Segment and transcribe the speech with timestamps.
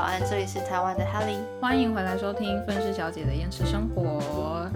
[0.00, 4.70] 早安，这里是台湾的 Helly，欢迎回来收听《愤世小姐的厌世生活》。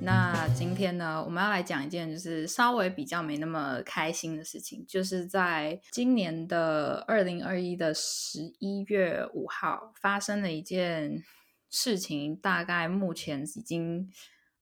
[0.00, 11.22] 那今天呢，我们要来讲一件就是稍微比较没那么开心的事情，就是在今年的二零二一的十一月五号发生了一件
[11.68, 14.10] 事情，大概目前已经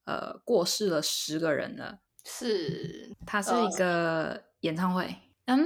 [0.04, 2.00] 呃过世了十个人了。
[2.24, 5.14] 是它是一个演唱会，
[5.44, 5.64] 嗯，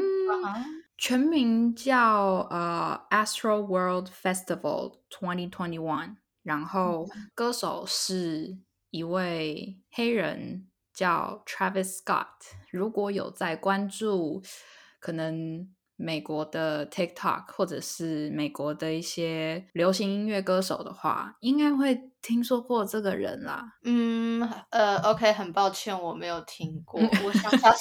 [0.99, 8.59] 全名叫呃 Astro World Festival Twenty Twenty One，然后歌手是
[8.91, 12.27] 一位黑人叫 Travis Scott。
[12.71, 14.43] 如果有在关注
[14.99, 23.75] 可能美国的 TikTok 或者是美国的一些流行音乐歌手的话，应该会听说过这个人啦。
[23.85, 27.01] 嗯，呃，OK，很抱歉我没有听过。
[27.01, 27.75] 我想 想，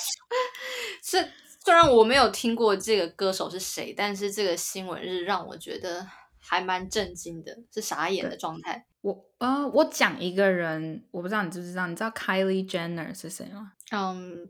[1.03, 1.31] 是
[1.65, 6.05] 虽然我没有听过这个歌手是谁，但是这个新闻是让我觉得
[6.39, 8.85] 还蛮震惊的，是傻眼的状态。
[9.01, 13.71] 我呃，我讲一个人，我不知道你知不知道，你知道 Kylie Jenner 是谁吗？
[13.91, 14.47] 嗯，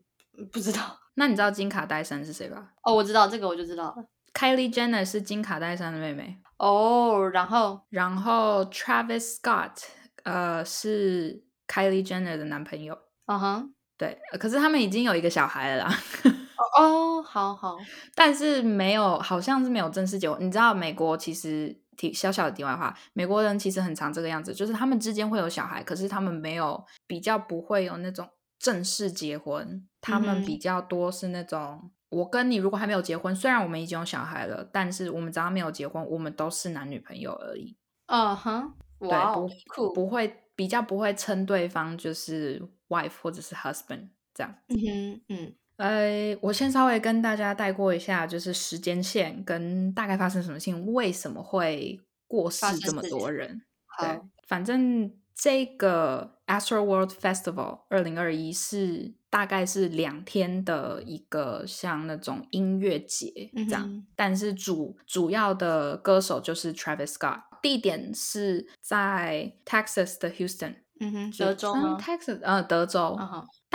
[0.51, 0.99] 不知道。
[1.13, 2.73] 那你知道金卡戴珊是谁吧？
[2.83, 3.95] 哦，我知道这个，我就知道了。
[4.33, 6.37] Kylie Jenner 是金卡戴珊的妹妹。
[6.57, 9.83] 哦，然后然后 Travis Scott
[10.23, 12.97] 呃是 Kylie Jenner 的男朋友。
[13.27, 15.97] 嗯哼，对，可是他们已经有一个小孩了啦。
[16.77, 17.77] 哦，好好，
[18.13, 20.45] 但是没有，好像是没有正式结婚。
[20.45, 28.27] 你知道美国其实题小小的题外话，美国人其实很常这个样子，就是他们之间会有小孩，可是他们没有比较不会有那种
[28.59, 37.77] 正式结婚，他们比较多是那种我跟你如果还没有结婚，虽然我们已经有小孩了，但是我们只要没有结婚，我们都是男女朋友而已。
[38.07, 39.33] 嗯哼，对，哇，
[39.75, 44.53] 不不会比较不会称对方就是 wife 或者是 husband 这样。
[44.67, 45.55] 嗯哼，嗯。
[45.77, 53.61] 呃，我先稍微跟大家带过一下，就是时间线跟大概发生什么事情，为什么会过世这么多人？
[53.99, 73.17] 对，反正这个 Astro World Festival 二零二一是大概是两天的一个像那种音乐节这样，但是主主要的歌手就是 Travis Scott，地点是在 Texas 的 Houston，嗯哼，德州吗？Texas，呃，德州。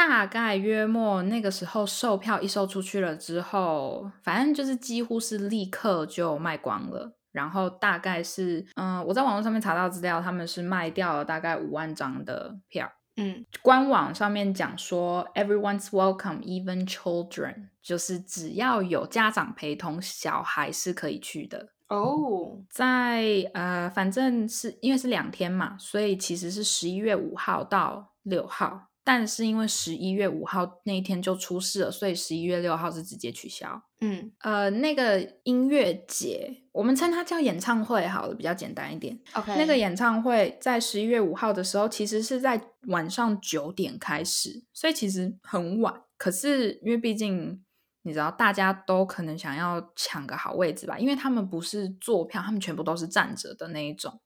[0.08, 7.12] 大概约莫那个时候售票一售出去了之后，反正就是几乎是立刻就卖光了。
[7.32, 12.90] 然后大概是，嗯，我在网络上面查到资料，他们是卖掉了大概五万张的票。
[13.18, 21.68] 嗯，官网上面讲说，Everyone's welcome, even children，就是只要有家长陪同，小孩是可以去的。
[21.88, 28.89] 哦，在呃，反正是因为是两天嘛，所以其实是十一月五号到六号。
[29.12, 33.82] 但是因为十一月五号那一天就出事了，所以十一月六号是直接取消。
[34.00, 39.18] 嗯，呃，那个音乐节，我们称它叫演唱会好了，比较简单一点。
[39.32, 45.92] OK，那个演唱会在十一月五号的时候，其实是在晚上九点开始，所以其实很晚。
[46.16, 47.60] 可是因为毕竟
[48.02, 54.20] 你知道，大家都可能想要抢个好位置吧，因为他们不是坐票，他们全部都是站着的那一种。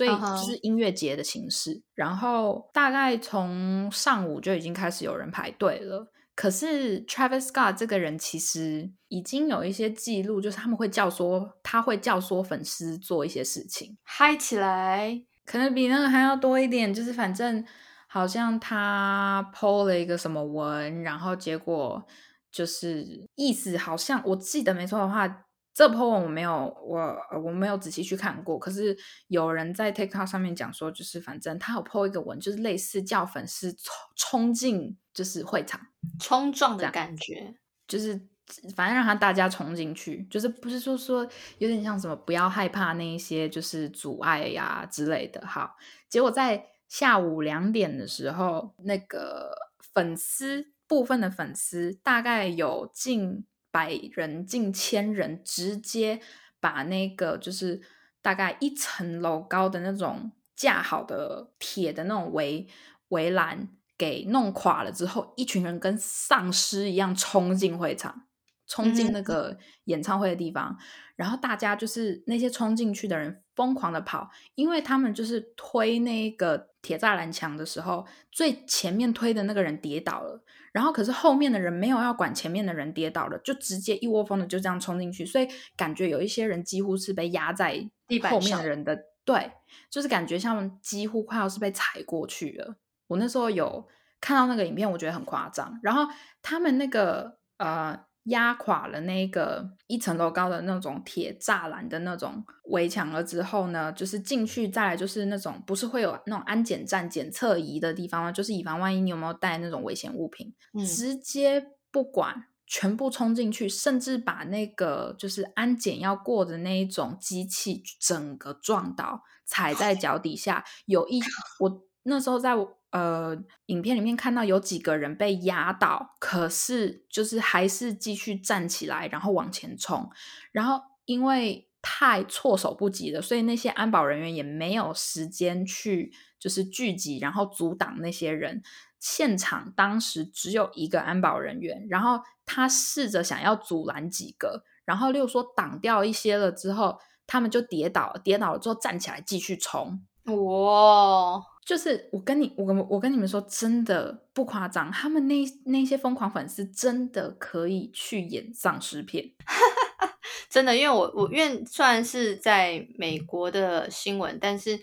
[0.00, 6.10] 所以就是音乐节的形式，然后大概从上午就已经开始有人排队了。
[6.34, 16.94] 可是 Travis Scott 这个人其实已经有一些记录，就是他们会教唆他会教唆粉丝做一些事情，嗨起来，可能比那个还要多一点。
[16.94, 17.62] 就是反正
[18.06, 22.02] 好像他 PO 了一个什么文，然后结果
[22.50, 25.44] 就是意思好像我记得没错的话。
[25.80, 28.58] 这 po 文我没有，我我没有仔细去看过。
[28.58, 28.94] 可是
[29.28, 35.80] 有人在 TikTok 上面讲说，就是反正他有 po 一个文，就是类似叫粉丝冲冲进就是会场
[36.18, 37.54] 冲撞的感觉，
[37.88, 38.28] 就是
[38.76, 41.26] 反正让他大家冲进去，就是不是说说
[41.56, 45.46] 有点像什么不要害怕那一些就是阻碍呀之类的。
[45.46, 45.76] 好，
[46.10, 49.56] 结果在下午两点的时候，那个
[49.94, 53.46] 粉丝部分的粉丝大概有近。
[53.70, 56.20] 百人近千人，直接
[56.60, 57.80] 把那个就是
[58.22, 62.66] 大概一层楼高的那种架好的铁的那种围
[63.08, 68.22] 围栏给弄垮了之后，一群人跟丧尸一样冲进会场，
[68.66, 70.78] 冲进那个演唱会的地方，
[71.16, 80.42] 然后大家就是那些冲进去的人疯狂的跑，因为他们就是推那个铁栅栏墙的时候，最前面推的那个人跌倒了。
[80.72, 85.46] 然后，可是后面的人没有要管前面的人跌倒了，就直接一窝蜂的就这样冲进去，所以
[85.76, 87.86] 感觉有一些人几乎是被压在
[88.30, 89.52] 后面的人的对，
[89.90, 92.76] 就是感觉像几乎快要是被踩过去了。
[93.08, 93.86] 我那时候有
[94.22, 95.78] 看到那个影片，我觉得很夸张。
[95.82, 96.06] 然后
[96.40, 108.32] 他们那个呃压垮了那个一层楼高的那种铁栅栏的那种围墙了之后呢，就是进去再来就是那种不是会有那种安检站检测仪的地方吗？
[108.32, 110.54] 就是以防万一你有没有带那种危险物品，
[110.86, 112.46] 直接不管。
[112.72, 120.64] 全部冲进去，甚至把那个就是安检要过的那一种机器整个撞倒，踩在 脚底下。
[120.86, 121.20] 有一
[121.58, 122.54] 我那时候在
[122.90, 130.10] 呃影片里面看到有几个人被压倒，可是就是还是继续站起来，然后往前冲。
[130.52, 138.62] 然后因为太措手不及了，所以那些安保人员也没有时间去就是聚集，然后阻挡那些人。
[138.98, 150.06] 现场当时只有一个安保人员，然后他试着想要阻拦几个，然后例如说挡掉一些了之后，他们就跌倒，跌倒了之后站起来继续冲。
[150.26, 151.42] 哇！
[151.64, 159.32] 就是我跟你，我跟我跟你们说，真的不夸张，他们那那些疯狂粉丝真的可以去演丧尸片，
[160.50, 164.80] 真的，因为我我因为虽然是在美国的新闻，但是。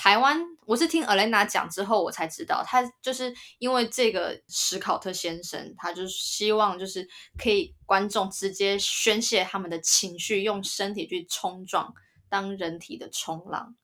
[0.00, 7.04] 台湾，我是听 Alena 讲之后，我才知道，他就是因为这个史考特先生，他就是希望就是
[7.36, 11.92] 可以观众直接宣泄他们的情绪，用身体去冲撞，
[12.28, 13.74] 当人体的冲浪。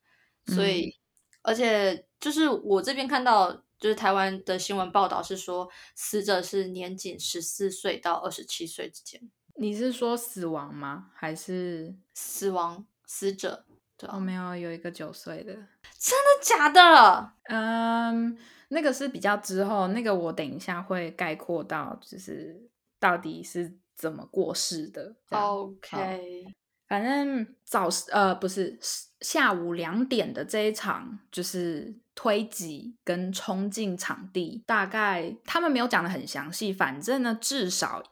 [0.47, 0.95] 所以，
[1.43, 9.21] 而且就是我这边看到，就是台湾的新闻报道是说，死者是年仅十四岁到二十七岁之间。
[9.57, 11.11] 你是说死亡吗？
[11.15, 13.67] 还是死亡死者？
[14.09, 17.33] 哦没有有一个九岁的，真的假的？
[17.45, 18.35] 嗯，
[18.69, 25.15] 那个是比较之后，那个我等一下会概括到，就是到底是怎么过世的。
[25.29, 26.47] OK，
[26.89, 28.79] 反正早呃不是
[29.21, 38.03] 下午两点的这一场，就是推挤跟冲进场地，大概他们没有讲的很详细，反正呢至少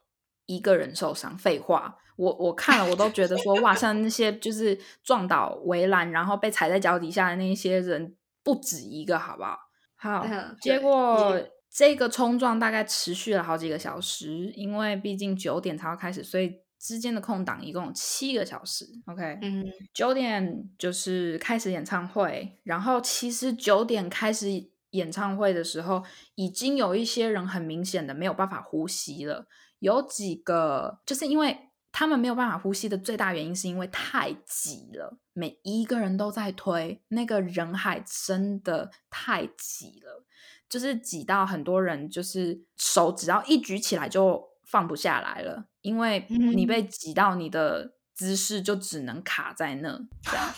[0.47, 1.37] 一个人受伤。
[1.39, 1.99] 废话。
[2.17, 8.15] 我我看了，我都觉得说哇，像那些就是撞倒围栏，然后被踩在脚底下的那些人
[8.45, 9.59] 不止一个，好不好？
[9.97, 10.27] 好，
[10.61, 11.41] 结果
[11.71, 18.85] 这个冲撞大概持续了好几个小时，因为毕竟九点才要开始，所以之间的空档一共有七个小时。
[19.07, 19.65] OK，嗯，
[19.95, 24.49] 九点就是开始演唱会，然后其实九点开始
[24.91, 26.03] 演唱会的时候，
[26.35, 29.47] 已经有一些人很明显的没有办法呼吸了，
[29.79, 31.69] 有几个就是因为。
[31.95, 40.25] 他们没有办法呼吸的最大原因是因为太挤了，每一个人都在推，那个人海真的太挤了，
[40.71, 50.01] 就是挤到很多人就是手只要一举起来就放不下来了，因为你被挤到你的姿势就只能卡在那。
[50.23, 50.49] 这样，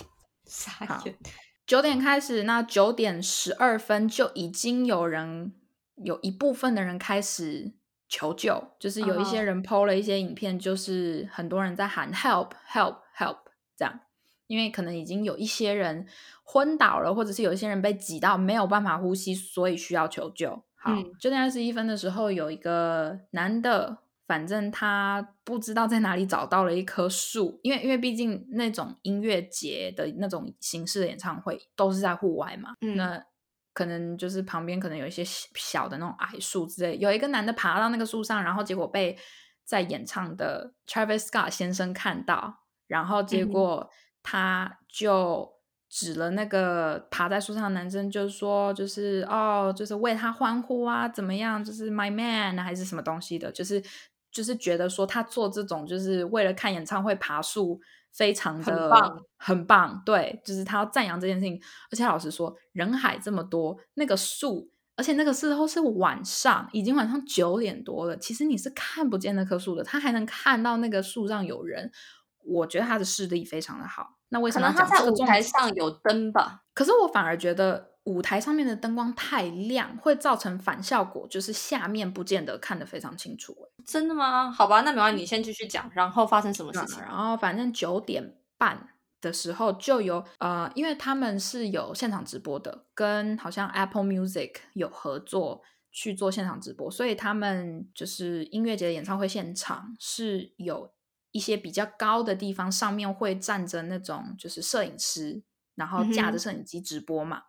[0.88, 1.04] 好，
[1.66, 5.52] 九点开始，那九点十二分就已经有人
[5.96, 7.74] 有一部分的人开始。
[8.06, 13.38] 求救，就是有一些人 PO 了一些影片，就是很多人在喊 help help help
[13.76, 14.00] 这样，
[14.46, 16.06] 因为可能已经有一些人
[16.44, 20.62] 昏倒了，或者是有一些人被挤到没有办法呼吸，所以需要求救。
[20.84, 33.24] 好，九点二十一分的时候，有一个男的，反正他不知道在哪里找到了一棵树，因为因为毕竟那种音乐节的那种形式的演唱会都是在户外嘛，那。
[33.76, 39.18] 可能就是旁边可能有一些小的那种矮树之类，有一个男的爬到那个树上，然后结果被
[39.64, 43.90] 在演唱的 Travis Scott 先生看到，然后结果
[44.22, 45.53] 他就
[45.88, 53.82] 指了那个爬在树上的男生，就是说，就是哦，就是为他欢呼啊，怎么样，就是 My Man 还是什么东西的，就是
[54.30, 57.80] 就是觉得说他做这种就是为了看演唱会爬树。
[58.16, 58.92] 非常的
[59.36, 61.60] 很棒，对，就是他要赞扬这件事情。
[61.90, 71.90] 而且老实说，人海这么多，那个树，而且那个时候是晚上，已经晚上九点多了，其实你是看不见那棵树的，他还能看到那个树上有人。
[72.44, 74.14] 我觉得他的视力非常的好。
[74.34, 76.64] 那为什么他在舞台上有灯吧？
[76.74, 77.94] 可是我反而觉得。
[78.04, 83.56] 舞台上面的灯光太亮，会造成反效果，就是下面不见得看得非常清楚。
[83.86, 84.50] 真的吗？
[84.50, 85.90] 好吧，那没关系，你先继续讲。
[85.94, 87.00] 然后发生什么事情？
[87.00, 88.90] 然后反正九点半
[89.22, 100.90] 的时候就有呃，因为他们是有现场直播的，跟好像 Apple Music 有合作去做现场直播，所以他们就是音乐节的演唱会现场是有
[101.34, 105.42] 一些比较高的地方，上面会站着那种就是摄影师。
[105.76, 107.42] 然后架着摄影机直播嘛，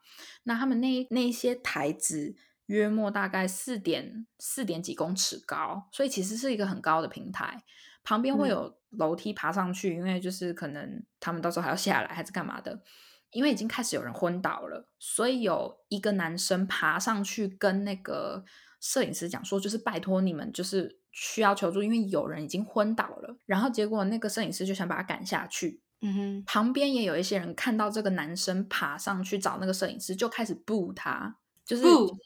[0.46, 7.62] 那他们那那些台子约莫大概四点四点几公尺高，所以其实是一个很高的平台，
[8.04, 12.82] 旁边会有楼梯爬上去，因为就是可能他们到时候还要下来还是干嘛的，
[13.30, 18.44] 因为已经开始有人昏倒了，所以有一个男生爬上去跟那个
[18.80, 20.98] 摄影师讲说，就是拜托你们就是。
[21.16, 23.38] 需要求助，因为有人已经昏倒了。
[23.46, 25.80] 然后结果那个摄影师就想把他赶下去。
[26.02, 32.18] 嗯哼，旁边也有一些人看到这个男生爬上去找那个摄影师，就开始 boo 他，就是不，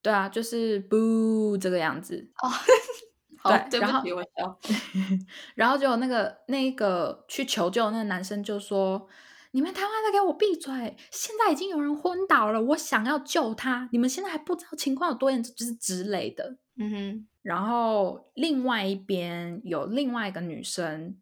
[0.00, 2.30] 对啊，就是 boo 这个样子。
[2.42, 2.48] 哦，
[3.36, 4.02] 好，对然后。
[5.54, 9.06] 然后就那个那个去求救的那个男生就说
[9.52, 10.96] ：“你们台湾的给我闭嘴！
[11.10, 21.16] 现在已经有人昏倒了，我想要救他，你们现在还不知道情况有多严重，就是之类的。”嗯哼，然后另外一边有另外一个女生，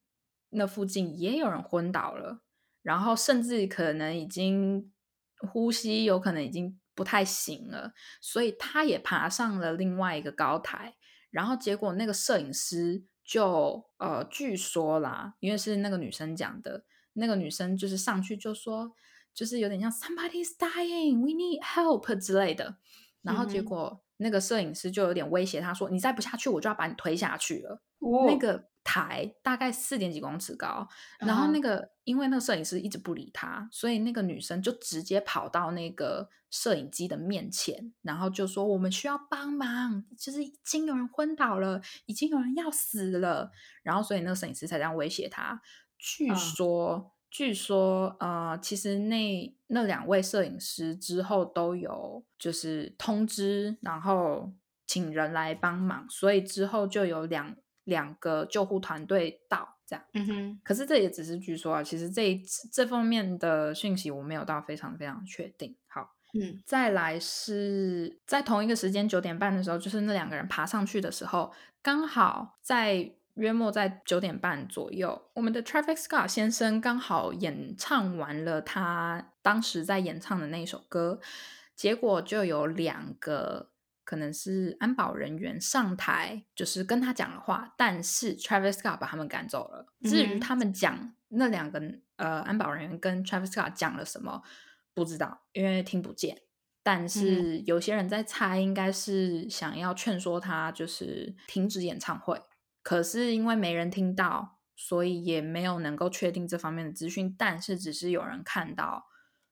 [0.49, 2.41] 那附近也有人昏倒了，
[2.81, 4.91] 然后甚至可能已经
[5.37, 10.95] 呼吸有可能已经不太行了，所以她也爬上了另外一个高台，
[11.31, 18.95] 然后结果那个摄影师就呃，据说啦，因为是那个女生讲的，那个女生就是上去就说，
[19.35, 22.79] 就是有点像 somebody's dying, we need help 之类的，
[23.21, 24.01] 然后结果。
[24.19, 27.83] 那个摄影师就有点威胁他说：“你再不下去，我就要把你推下去了。
[27.99, 30.87] 哦那个台大概四点几公尺高，
[31.19, 43.51] 然后那个因为那个摄影师一直不理他，所以那个女生就直接跑到那个摄影机的面前，然后就说：“我们需要帮忙，就是已经有人昏倒了，已经有人要死了。”
[43.83, 45.63] 然后所以那个摄影师才这样威胁他。
[45.99, 47.14] 据嗯说。
[47.35, 54.53] 据说，呃，其实那那两位摄影师之后都有就是通知，然后
[54.87, 60.05] 请人来帮忙，所以之后就有两两个救护团队到这样。
[60.13, 62.41] 嗯哼，可是这也只是据说啊，其实这一
[62.73, 65.75] 这方面的讯息我没有到非常非常确定。
[65.89, 81.21] 好，嗯再来是在同一个时间九点半的时候，就是那两个人爬上去的时候，刚好在约莫在九点半左右，我们的 Travis Scott 先生刚好演唱完了他当时在演唱的那一首歌，
[81.75, 83.71] 结果就有两个
[84.05, 89.87] 可能是安保人员上台，就是跟他讲了话，但是 Travis Scott 把他们赶走了。
[90.03, 91.83] 至于他们讲那两个
[92.17, 94.43] 呃安保人员跟 Travis Scott 讲了什么，
[94.95, 96.43] 不知道，因为听不见。
[96.85, 102.41] 但是有些人在猜，应该是想要劝说他，就是停止演唱会。
[102.85, 107.35] 可是因为没人听到，所以也没有能够确定这方面的资讯。
[107.37, 109.07] 但是只是有人看到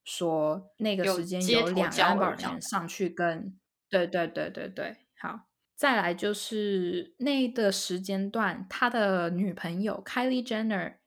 [0.04, 3.58] 说，那个有时间有两安保人上去跟，
[3.90, 5.48] 对对对对对，好。
[5.74, 10.98] 再来就是那的时间段，他的女朋友 Kylie Jenner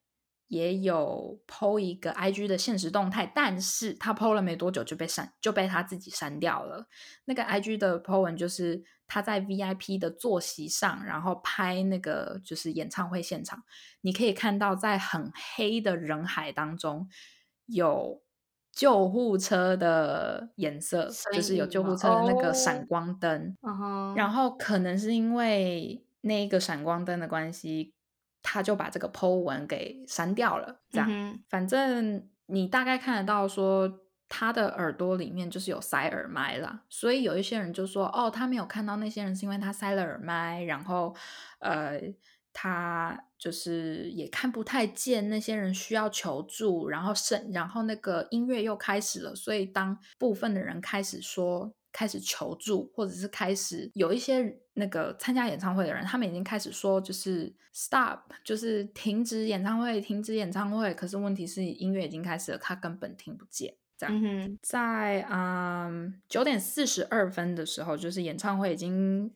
[0.47, 6.87] 也有 PO 一个 IG 的现实动态，但是他 PO 了没多久就被删，就被他自己删掉了。
[7.25, 13.63] 那个 IG 的 PO 文就是他在 VIP 的坐席上，然后拍那个就是演唱会现场，
[14.01, 17.09] 你可以看到在很黑的人海当中
[17.65, 18.21] 有
[18.71, 23.57] 救护车的颜色，就是有救护车的那个哦闪光灯。
[24.15, 27.94] 然后可能是因为那个闪光灯的关系，
[28.45, 30.79] 他就把这个 Po 文给删掉了。
[30.91, 34.01] 这样，嗯反正你大概看得到说。
[34.27, 41.15] 他的耳朵里面就是有塞耳麦啦，所以有一些人就说：“哦，他没有看到那些人是因为他塞了耳麦，然后
[41.59, 42.01] 呃，
[42.51, 60.93] 他就是也看不太见那些人需要求助，然后是然后那个音乐又开始了，所以当部分的人开始说开始求助，或者是开始有一些那个参加演唱会的人，他们已经开始说就是 stop，就是停止演唱会，停止演唱会。
[60.93, 63.73] 可是问题是音乐已经开始了，他根本听不见。
[63.97, 69.33] 这样，嗯，在嗯九点四十二分的时候，就是演唱会已经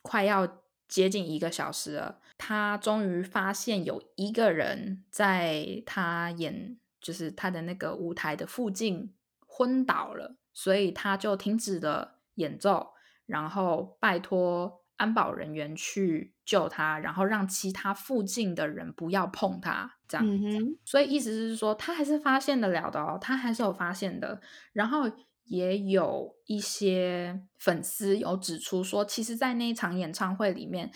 [0.00, 9.12] 快要接近一个小时了，他终于发现有一个人在他演，就是他的那个舞台的附近
[9.46, 12.94] 昏倒了，所以他就停止了演奏，
[13.26, 20.26] 然后拜托安保人员去救他，然后让其他附近的人不要碰他，这样。
[20.26, 24.40] 嗯哼，所以意思是说，他还是发现得了的哦，他还是有发现的。
[24.72, 25.10] 然后
[25.44, 30.92] 也有一些粉丝有指出说，其实，在那一场演唱会里面，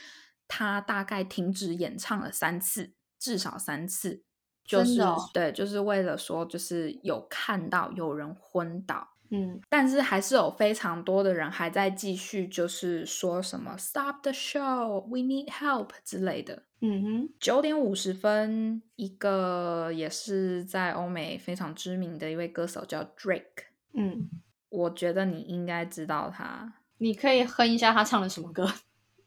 [0.47, 4.23] 他大概停止演唱了三次，至少三次，
[4.65, 9.14] 就是、哦对，就是为了说，就是有看到有人昏倒。
[9.31, 16.63] 嗯但是还是有非常多的人还在继续，就是说什么 “stop the show, we need help” 之类的。
[16.81, 23.65] 嗯哼，九点五十分，一个也是在欧美非常知名的一位歌手叫 Drake，
[23.95, 24.29] 嗯，
[24.69, 26.75] 我觉得你应该知道他。
[26.99, 28.71] 你可以哼一下他唱的什么歌？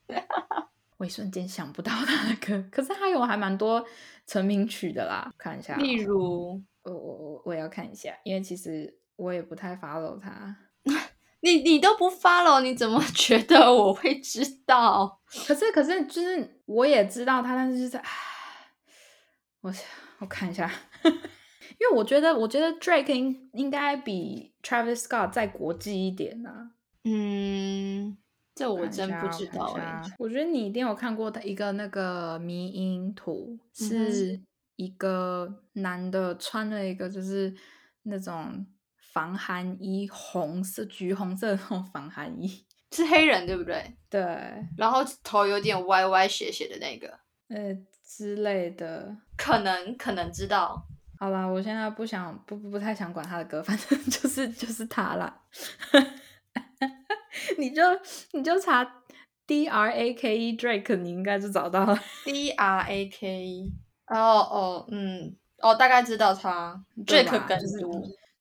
[0.97, 3.83] 我一瞬间想不到他的歌，可是他有还蛮多
[4.25, 10.55] 成名曲的啦，看一下哦、例如，我我我我也要看一下，因为其实我也不太 follow 他。
[11.41, 15.21] 你你都不 follow，你怎么 觉得我会知道？
[15.47, 18.09] 可是可是就是我也知道他，但是就是唉，
[19.61, 19.71] 我
[20.19, 20.69] 我看一下，
[21.03, 26.71] 因为我觉得我觉得 Drake 应应该比 Travis Scott 再国际一点啊。
[27.03, 28.17] 嗯，
[28.55, 34.41] 这我真不知道哎、下我觉得你一定有看过的一个那个迷因图，是
[34.75, 37.55] 一个男的穿了一个就是
[38.03, 38.65] 那种
[39.17, 42.63] 防寒衣，红色、橘红色的那种防寒衣。
[42.93, 43.97] 是黑人对不对？
[44.11, 44.21] 对，
[44.77, 47.07] 然后头有点歪歪斜斜的那个，
[47.49, 49.17] 呃之类的。
[49.35, 50.85] 可能可能知道。
[51.19, 55.41] 好啦，我现在不想不不不太想管他的歌，反正 就是就是他啦。
[57.57, 57.81] 你就
[58.33, 58.85] 你就查
[59.47, 61.99] D R A K E Drake，你应该就找到了。
[62.23, 63.73] D R A K E，
[64.05, 67.67] 哦哦嗯哦，大概知道他 Drake 跟吧就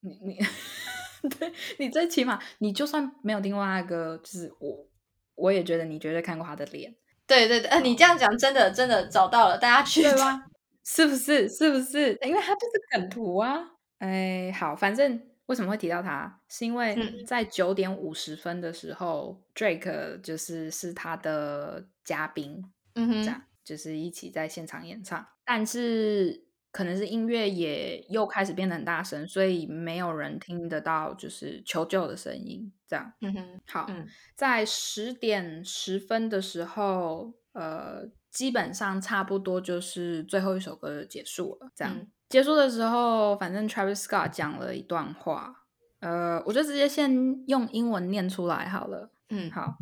[0.06, 0.18] 你
[1.22, 4.86] 你对你最起码你就算没有听过他的歌，就是我
[5.34, 6.94] 我也觉得你绝对看过他的脸，
[7.26, 10.44] 对对对，呃，你这样讲真的真的找到了，大家去对吧？
[10.84, 11.48] 是不是？
[11.48, 12.16] 是不是？
[12.22, 13.72] 因为他就是梗图啊。
[13.98, 22.62] 哎，好，反正为什么会提到他，是因为嗯在九点五十分的时候、d r a k e 就是是他的嘉宾，
[22.94, 26.45] 嗯哼，这样就是一起在现场演唱，但是
[26.76, 32.70] 可能是音乐也又开始变得很大声，所以没有人听得到就是求救的声音。
[32.86, 41.70] 这样嗯哼，好，嗯在十点十分的时候，呃，基本上差不多就是最后一首歌结束了。
[41.74, 45.64] 这样、嗯结束的时候，反正 Travis Scott 讲了一段话，
[46.00, 47.10] 呃，我就直接先
[47.46, 49.10] 用英文念出来好了。
[49.30, 49.78] 嗯好，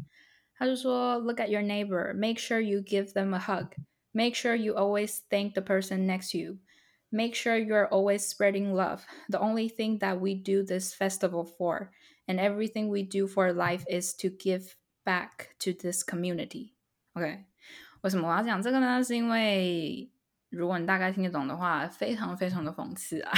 [0.57, 3.73] 他就说，Look at your neighbor, make sure you give them a hug,
[4.13, 6.59] make sure you always thank the person next to you,
[7.14, 9.04] make sure you're always spreading love.
[9.30, 11.92] The only thing that we do this festival for,
[12.28, 16.74] and everything we do for life, is to give back to this community.
[17.14, 17.46] OK，
[18.02, 19.04] 为什么我要讲这个呢？
[19.04, 20.12] 是因为
[20.50, 23.32] 如果你大概听得懂的话，非常非常的讽刺啊。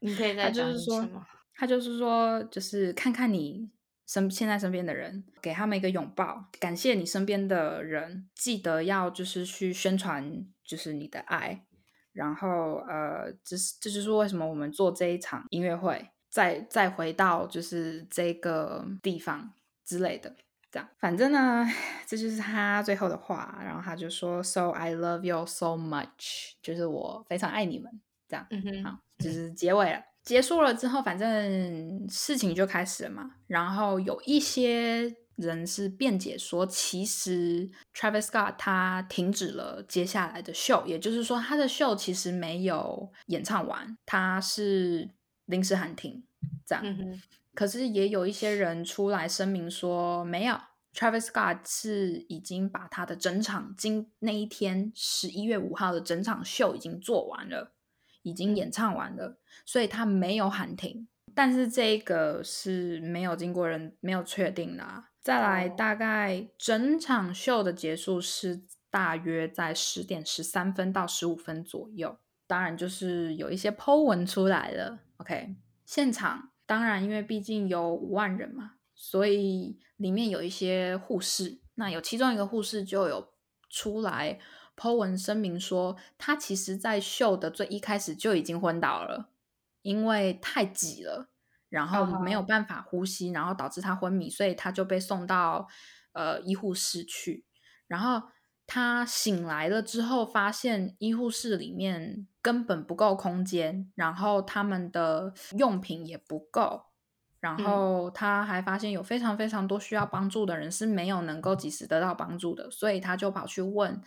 [0.00, 3.70] 你可以他再讲就是说一次吗？，他就是说，就是看看你
[4.06, 11.65] 身现在身边的人，给他们一个拥抱，感谢你身边的人，记得要就是去宣传， 就是你的爱。
[12.11, 20.35] 然后呃，这是这就是为什么我们做这一场音乐会，再再回到就是这个地方之类的。
[20.71, 21.65] 这样，反正呢，
[22.05, 23.59] 这就是他最后的话。
[23.63, 27.91] 然后他就说：“So I love you so much，就是我非常爱你们。”
[28.27, 29.99] 这样，嗯哼，好，就是结尾了。
[30.23, 33.31] 结束了之后，反正事情就开始了嘛。
[33.47, 45.09] 然后有一些人是辩解说，其实 Travis Scott 他停止了接下来的秀，也就是说，他的秀其实没有演唱完，他是
[45.45, 46.23] 临时喊停
[46.65, 46.83] 这样。
[46.85, 47.21] 嗯，
[47.55, 50.55] 可是也有一些人出来声明说，没有
[50.93, 57.73] ，Travis Scott 是已经把他的整场今那一天十一月五号的整场秀已经做完了，
[58.21, 61.07] 已经演唱完了，所以他没有喊停。
[61.33, 65.09] 但是这个是没有经过人没有确定的、啊。
[65.23, 72.17] 再来，大概整场秀的结束是大约在十点十三分到十五分左右。
[72.45, 74.99] 当然，就是有一些 Po 文出来了。
[75.15, 75.55] OK，
[75.85, 81.61] 现场当然因为毕竟有五万人嘛，所以里面有一些护士。
[81.75, 83.29] 那有其中一个护士就有
[83.69, 84.37] 出来
[84.75, 89.29] Po 文声明说，他其实在秀的最一开始就已经昏倒了，
[89.83, 91.29] 因为太挤了。
[91.73, 95.67] 然后没有办法呼吸，然后导致他昏迷，所以他就被送到
[96.11, 97.45] 呃医护室去。
[97.87, 98.29] 然后
[98.67, 106.83] 他醒来了之后，发现医护室里面根本不够空间，然后他们的用品也不够。
[107.39, 113.99] 然后他还发现有非常非常多需要帮助的人是没有能够及时得到帮助的，所以他就跑去问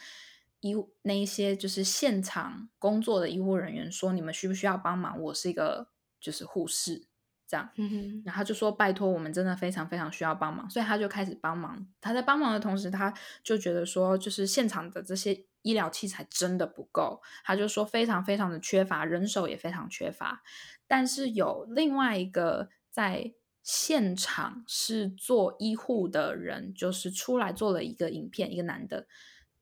[0.61, 5.21] 医那一些就是现场工作的医护人员说：“你们需不需要帮忙？
[5.21, 5.89] 我是一个
[6.21, 7.09] 就是护士。”
[7.49, 11.87] 这样，嗯，然后他就说：“拜托，我们真的非常非常需要帮忙。”所以他就开始帮忙。
[12.01, 20.43] 他在帮忙的同时，他就觉得说，就是现场的这些医疗器材真的不够，他就说非常非常的缺乏，人手也非常缺乏。
[20.89, 23.33] 但是有另外一个在
[23.63, 29.07] 现场是做医护的人，就是出来做了一个影片，一个男的，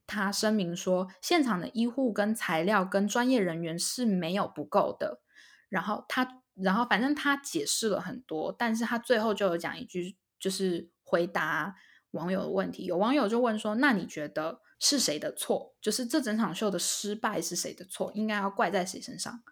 [0.06, 5.20] 他声明说，现场的医护跟材料跟专业人员是没有不够的。
[5.68, 6.40] 然后他。
[6.54, 11.74] 然后反正他解释了很多，但是他最后就有讲一句，就是回答
[12.12, 12.84] 网友的问题。
[12.84, 15.74] 有网友就问说：“那你觉得是谁的错？
[15.80, 18.12] 就是这整场秀的失败是谁的错？
[18.14, 19.42] 应该要怪在谁身上？”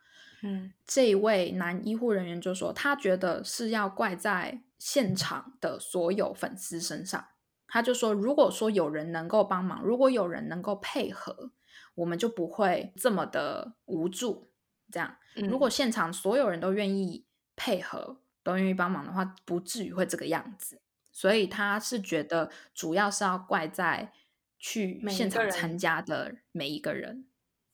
[0.44, 7.28] 嗯，这一位男医护人员就说，他觉得是要怪在现场的所有粉丝身上。
[7.68, 11.52] 他就说，如果说有人能够帮忙，如果有人能够配合，
[11.94, 14.51] 我们就不会这么的无助。
[14.92, 15.16] 这样，
[15.48, 17.24] 如果现场所有人都愿意
[17.56, 20.80] 配合，都愿意帮忙的话，不至于会这个样子。
[21.10, 24.12] 所以他是觉得，主要是要怪在
[24.58, 27.26] 去现场参加的每一个人。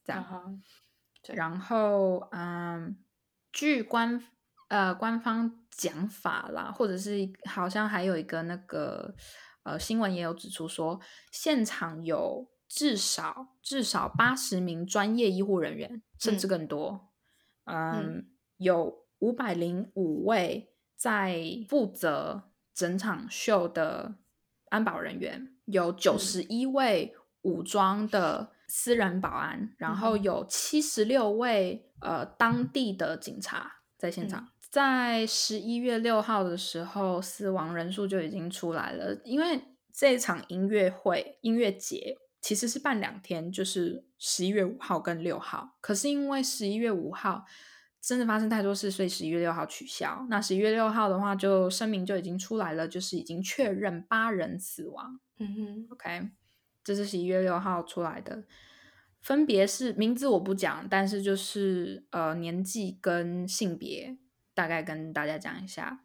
[0.04, 0.62] 这样，
[1.34, 2.96] 然后，嗯，
[3.52, 4.24] 据官
[4.68, 9.14] 呃官方讲法啦，或者是好像还有一个那个
[9.64, 10.98] 呃新闻也有指出说，
[11.30, 17.07] 现场有至少至少八十名专业医护人员，甚至更多。
[17.68, 18.26] 嗯，
[18.56, 24.14] 有五百零五位在负责整场秀的
[24.70, 28.52] 安保人员，有九十一位武装的。
[28.70, 34.46] 私人保安，然后有七十六位呃当地的警察在现场。
[34.60, 39.18] 在十一月六号的时候，死亡人数就已经出来了。
[39.24, 39.58] 因为
[39.90, 42.18] 这场音乐会、音乐节
[42.48, 45.76] 其实是办两天，就是十一月五号跟六号。
[45.82, 47.44] 可是因为十一月五号
[48.00, 50.26] 真的发生太多事，所以十一月六号取消。
[50.30, 55.20] 那十一月六号的话，就声明就已经出来了，就是已经确认八人死亡。
[55.36, 56.30] 嗯哼，OK。
[56.82, 58.44] 这是十一月六号出来的，
[59.20, 64.16] 分别是名字我不讲，但是就是呃年纪跟性别
[64.54, 66.02] 大概跟大家讲一下：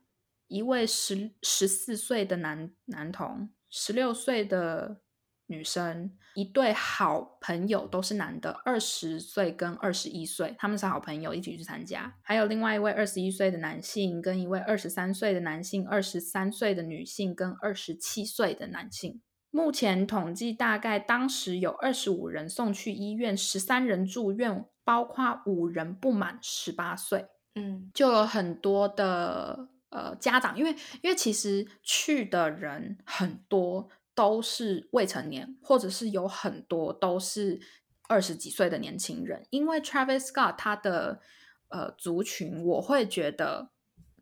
[0.48, 5.00] 一位十十四岁的男男童，十六岁的
[5.48, 12.16] 女生，一对好朋友都是男的，二十岁跟二十一岁，他们是好朋友一起去参加。
[12.22, 19.22] 还有另外一位二十一岁的男性，跟一位二十三岁的男性，二十三岁的女性跟二十七岁的男性。
[19.52, 27.28] 目前统计，大概当时有二十五人送去医院，十三人住院，包括五人不满十八岁。
[27.54, 30.72] 嗯，就有很多的呃家长，因为
[31.04, 37.62] 因为其实去的人很多都是未成年，或者是有很多都是
[38.08, 39.46] 二十几岁的年轻人。
[39.50, 41.22] 因为 Travis Scott 他的
[41.70, 43.72] 呃族群，我会觉得。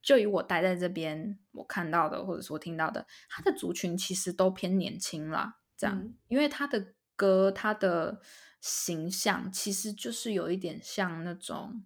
[0.03, 5.59] 就以我待在这边，我看到的或者说听到的，他的族群其实都偏年轻啦。
[5.77, 8.19] 这样，因为他的歌，他的
[8.59, 11.85] 形象其实就是有一点像那种，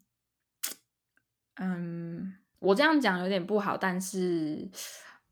[1.55, 4.69] 嗯，我这样讲有点不好，但是，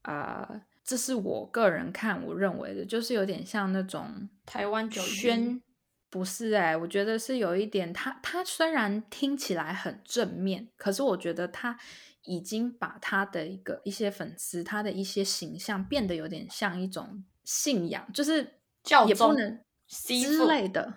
[0.01, 5.61] 呃，这是我个人看我认为的，就是有点像那种台湾宣，
[6.09, 11.79] 不是哎，我觉得是有一点，他他虽然听起来很正面，可是我觉得他。
[12.25, 18.37] 已经把他的一个一些粉丝，他的一些形象变得有点像一种信仰，就是
[19.05, 20.93] 也不能之类的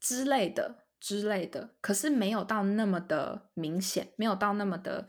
[0.00, 5.06] 之类的之类的，可是没有到那么的明显，没有到那么的，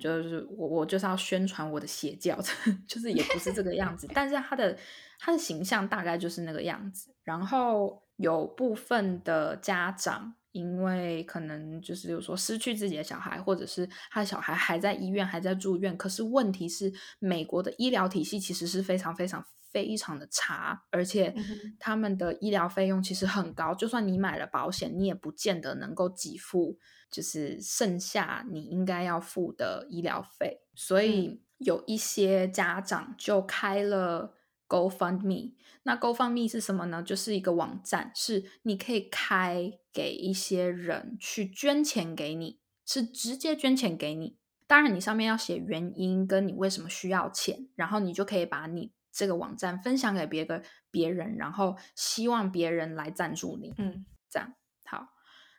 [0.00, 2.38] 就是我我就是要宣传我的邪教，
[2.88, 4.76] 就是也不是这个样子，但是他的
[5.18, 10.34] 他的形象大概就是那个样子，然后有部分的家长。
[10.52, 15.96] 因为可能就是，比如说失去自己的小孩，或者是他的小孩还在医院，还在住院。
[15.96, 21.34] 可是问题是，美国的医疗体系其实是非常非常非常的差，而且
[21.78, 23.74] 他们的医疗费用其实很高。
[23.74, 26.78] 就算你买了保险，你也不见得能够给付，
[27.10, 30.60] 就是剩下你应该要付的医疗费。
[30.74, 34.34] 所以有一些家长就开了。
[34.68, 37.02] GoFundMe，那 GoFundMe 是什么呢？
[37.02, 44.38] 就是一个网站，是你可以开给一些人去捐钱给你，是直接捐钱给你。
[44.66, 53.74] 当然，你上面要写原因，跟你为什么需要钱，然后你就可以把你这个网站分享给别个别人，然后希望别人来赞助你。
[53.78, 55.08] 嗯，这样好，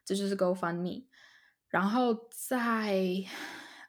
[0.03, 1.05] 这就是 GoFundMe。
[1.69, 3.23] 然后在，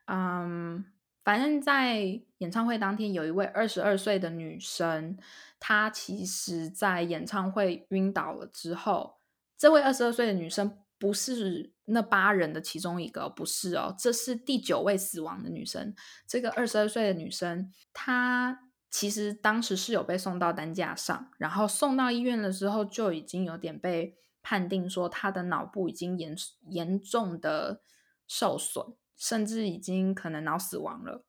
[0.07, 0.85] 嗯。
[1.25, 5.17] 反正，在演唱会当天，有一位二十二岁的女生，
[5.59, 9.17] 她其实，在演唱会晕倒了之后，
[9.57, 15.95] 这位二十二岁的女生不是那八人的其中一个，不是哦，这是第九位死亡的女生。
[16.27, 26.37] 这个二十二岁的女生，她其实当时是有被送到担架上，然后送到医院的时候，就已经有点被判定说他的脑部已经严
[26.69, 27.81] 严重的
[28.29, 28.95] 受损。
[29.17, 31.25] 甚至已经可能脑死亡了。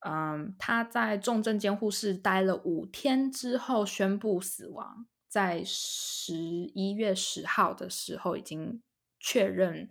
[0.00, 8.82] 嗯，他在重症监护室待了五天之后宣布死亡，在十一月十号的时候已经
[9.18, 9.88] 确认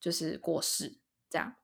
[0.00, 0.98] 就是过世。
[1.30, 1.54] 这样，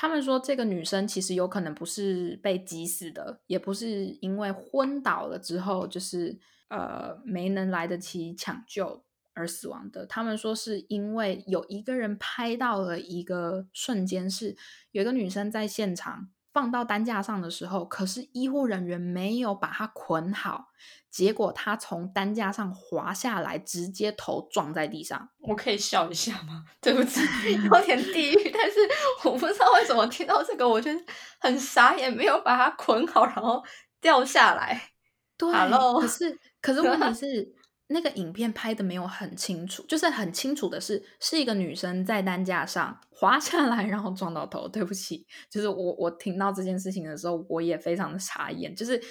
[0.00, 9.02] 他们说这个女生其实有可能不是被挤死的，也不是因为昏倒了之后就是呃没能来得及抢救。
[9.34, 14.56] 而死亡的，他们说是因为有一个人拍到了一个瞬间，是
[14.90, 20.70] 有一个女生在现场放到担架上的时候，可是医护人员没有把它捆好，
[21.08, 25.28] 结果他从担架上滑下来，直接头撞在地上。
[25.42, 26.64] 我可以笑一下吗？
[26.82, 27.20] 对不起，
[27.62, 28.80] 有点地狱，但是
[29.22, 31.00] 我不知道为什么听到这个，我觉得
[31.38, 33.62] 很傻眼，没有把它捆好，然后
[34.00, 34.90] 掉下来。
[35.36, 37.54] 对 Hello 可是可是问题是，
[37.88, 44.68] 那个影片拍的没有很清楚，就是很清楚的是，是一个女生在担架上滑下来，然后撞到头。
[44.68, 49.02] 对不起，就是我我听到这件事情的时候，我也非常的傻眼，就是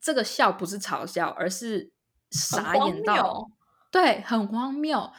[0.00, 1.92] 这个笑不是嘲笑，而是
[2.30, 3.50] 傻眼到谬，
[3.90, 5.12] 对，很荒谬。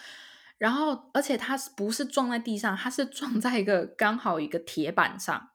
[0.58, 2.76] 然后，而且她是不是撞在地上？
[2.76, 5.50] 她是撞在一个刚好一个铁板上。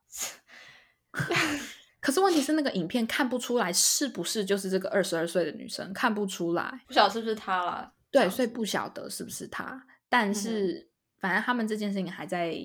[2.00, 6.80] 可是问题是，那个影片看不出来是不是就是这个二十二岁的女生，看不出来。
[6.86, 7.92] 不晓得是不是她啦。
[8.10, 12.56] 对，所以不晓得是不是她，但嗯是、反正他们这件事情还在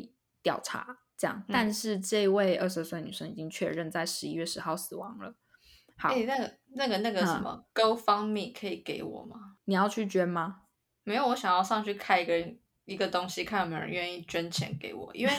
[0.41, 1.43] 调查，这样。
[1.49, 5.35] 但是这位二十岁女生已经确认在十一月十号死亡了。
[5.97, 9.57] 好，哎、那个、那个、那个什嗯么、GoFundMe 可以给我吗？
[9.65, 10.61] 你要去捐吗？
[11.03, 12.53] 没有，我想要上去开一个
[12.85, 15.13] 一个东西，看有没有人愿意捐钱给我。
[15.13, 15.33] 因为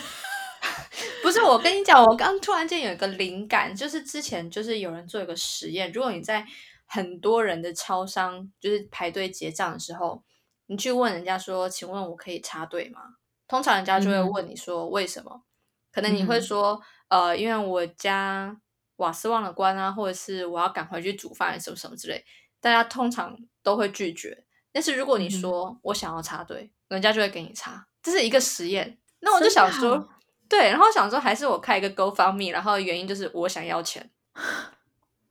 [1.27, 6.47] 不是我跟你讲，我刚突然间有一个灵感，就是之前就是有人做一个实验，如果你在
[6.87, 10.23] 很多人的超商就是排队结账的时候，
[10.67, 13.01] 你去问人家说：“请问我可以插队吗？”
[13.49, 15.43] 通常人家就会问你说：“为什么？”
[15.91, 18.57] 可能你会说：“呃，因为我家
[18.99, 22.25] 瓦斯忘了关啊，或者是我要赶回去煮饭，什么什么之类。”
[22.62, 24.45] 大家通常都会拒绝。
[24.71, 29.01] 但是如果你说、我想要插队，人家就会给你插，这是一个实验。
[29.19, 30.09] 那我就想说哦，
[30.49, 34.11] 对，然后想说还是我开一个 GoFundMe，然后原因就是我想要钱。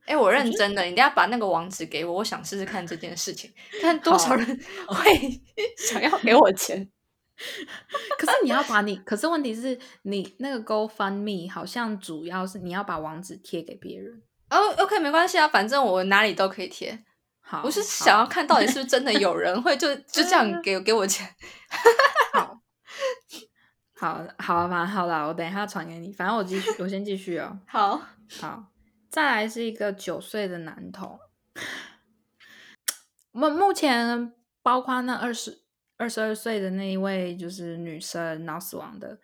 [0.06, 4.46] 哎，我认真的，你等一下把那个网址给我，我想试试看这件事情，看多少人
[4.86, 5.42] 会
[5.76, 6.88] 想要给我钱。
[8.16, 14.22] 可是你要把你，可是问题是你那个 GoFundMe 好像主要是你要把网址贴给别人。
[14.48, 16.96] 哦，OK，没关系啊，反正我哪里都可以贴。
[17.40, 21.28] 好，我是想要看到底是不是真的有人会就就这样 给给我钱。
[22.32, 22.45] 好，
[23.98, 26.12] 好，好啊，反正好了，我等一下传给你。
[26.12, 27.58] 反正我继续，我先继续哦。
[27.66, 28.02] 好，
[28.38, 28.72] 好，
[29.08, 31.18] 再来是一个九岁的男童。
[33.32, 35.62] 目目前包括那二十
[35.96, 39.18] 二十二岁的那一位就是女生脑死亡的，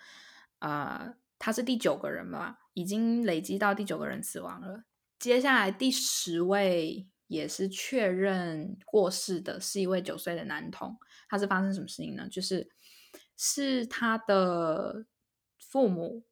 [0.60, 4.84] 呃，他是第九个人吧，已经累积到第九个人死亡了。
[5.18, 10.96] 接下来第十位也是确认过世的，是一位九岁的男童。
[11.28, 12.26] 他是发生什么事情呢？
[12.30, 12.68] 就是
[13.36, 15.06] 是他的
[15.58, 16.24] 父母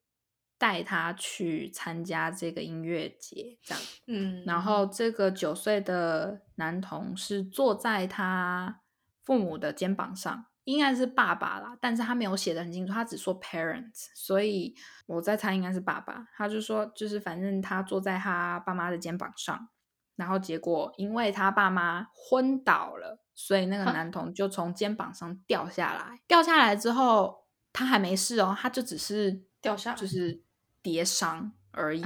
[0.58, 3.82] 带他去参加这个音乐节，这样。
[4.06, 8.82] 嗯，然后这个九岁的男童是坐在他
[9.22, 14.74] 父母的肩膀上，应该是爸爸啦，但是他没有写的很清楚，他只说 parents，所以
[15.06, 16.26] 我在猜应该是爸爸。
[16.36, 19.68] 他就说，就是反正他坐在他爸妈的肩膀上，
[20.16, 26.20] 然后结果因为他爸妈昏倒了，所以那个男童就从肩膀上掉下来。
[26.28, 30.42] 掉下来之后，他还没事哦，他就只是掉下来就是
[30.82, 32.02] 跌伤而已。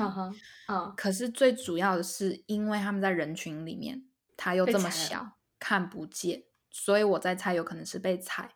[0.69, 4.05] 嗯可是最主要的是，因为他们在人群里面，
[4.37, 8.55] 他又这么小，看不见，所以我在猜有可能是被踩。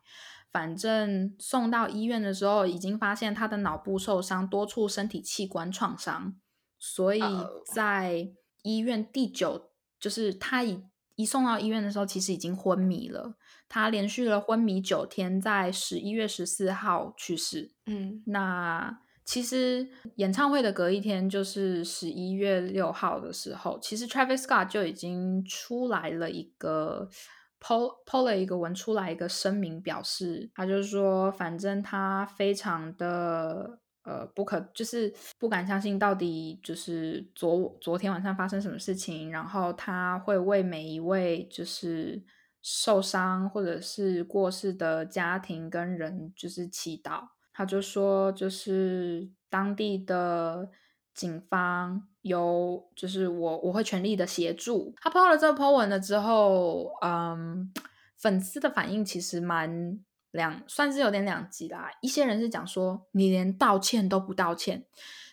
[0.53, 6.37] 反正送到医院的时候，已经发现他的脑部受伤，多处身体器官创伤，
[6.79, 8.31] 所以哦在
[8.63, 10.85] 医院第九，就是他一
[11.19, 13.35] 一送到医院的时候，其实已经昏迷了。
[13.69, 17.73] 他连续了昏迷九天，在十一月十四号去世。
[17.87, 27.09] 嗯，那其实演唱会的隔一天，就是十一月六号的时候，其实 Travis Scott 就已经出来了一个
[27.61, 33.81] PO PO 了一个文出来一个声明，表示他就是说，反正他非常的。
[34.09, 42.25] 呃，不可就是不敢相信，到底就是昨昨天晚上发生什么事情，然后他会为每一位就是
[42.63, 47.29] 受伤或者是过世的家庭跟人就是祈祷。
[47.53, 50.71] 他就说，就是当地的
[51.13, 54.95] 警方有，就是我我会全力的协助。
[55.03, 57.71] 他 po 了这个 po 文了之后，嗯，
[58.17, 59.99] 粉丝的反应其实蛮
[60.31, 61.91] 两，算是有点两极啦。
[62.01, 64.85] 一些人是讲说，你连道歉都不道歉，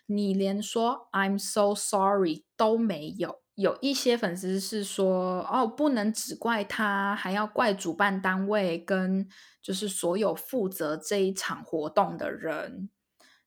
[0.06, 3.42] 你连说 I'm so sorry 都没有。
[3.56, 9.30] 有一些粉丝是说，哦，不能只怪他，还要怪主办单位跟
[9.62, 12.90] 就是所有负责这一场活动的人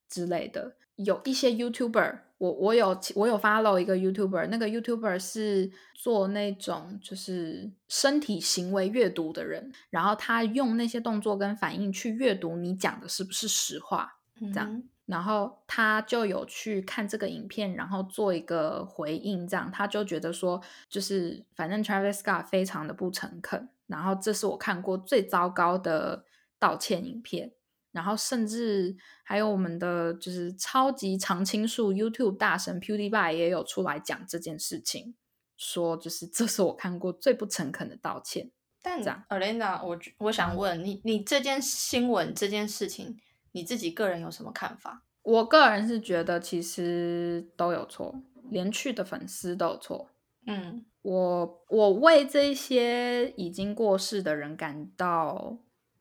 [0.09, 0.77] 之类的。
[0.95, 14.15] 有一些 YouTuber，我我有我有 follow 一个 YouTuber，那个 YouTuber 是做那种就是身体行为阅读的人，然后他用那些动作跟反应去阅读你讲的是不是实话。
[14.39, 26.23] 这样然后他就有去看这个影片，然后做一个回应，这样他就觉得说，就是反正 Travis Scott 非常的不诚恳，然后这是我看过最糟糕的
[26.57, 27.51] 道歉影片。
[27.91, 35.15] 然后甚至还有我们的就是超级常青树 YouTube 大神 PewDiePie 也有出来讲这件事情，
[35.57, 38.51] 说就是这是我看过最不诚恳的道歉。
[38.81, 43.17] 但这样 Alena，我我想问你，你这件新闻这件事情，
[43.51, 45.03] 你自己个人有什么看法？
[45.21, 48.15] 我个人是觉得其实都有错，
[48.49, 50.09] 连去的粉丝都有错。
[50.47, 55.57] 嗯，我我为这些已经过世的人感到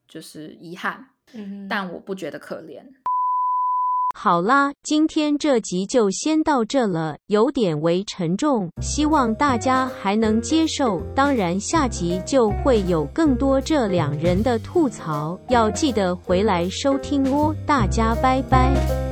[0.06, 2.80] 就是遗憾，嗯但我不觉得可怜。
[4.14, 11.00] 好啦，今天这集就先到这了，有点为沉重，希望大家还能接受。
[11.14, 17.54] 当然，下集就会有更多这两人的吐槽，要记得回来收听哦。
[17.64, 19.07] 大家拜拜。